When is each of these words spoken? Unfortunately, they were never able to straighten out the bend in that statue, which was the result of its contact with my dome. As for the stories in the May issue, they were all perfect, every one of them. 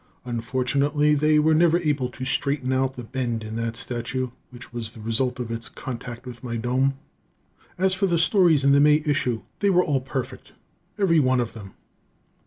Unfortunately, 0.25 1.13
they 1.13 1.37
were 1.37 1.53
never 1.53 1.77
able 1.77 2.09
to 2.09 2.25
straighten 2.25 2.73
out 2.73 2.95
the 2.95 3.03
bend 3.03 3.43
in 3.43 3.55
that 3.57 3.75
statue, 3.75 4.31
which 4.49 4.73
was 4.73 4.89
the 4.89 4.99
result 4.99 5.39
of 5.39 5.51
its 5.51 5.69
contact 5.69 6.25
with 6.25 6.43
my 6.43 6.57
dome. 6.57 6.95
As 7.77 7.93
for 7.93 8.07
the 8.07 8.17
stories 8.17 8.63
in 8.63 8.71
the 8.71 8.79
May 8.79 9.03
issue, 9.05 9.41
they 9.59 9.69
were 9.69 9.83
all 9.85 10.01
perfect, 10.01 10.53
every 10.97 11.19
one 11.19 11.39
of 11.39 11.53
them. 11.53 11.75